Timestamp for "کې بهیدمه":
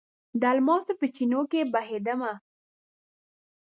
1.51-2.33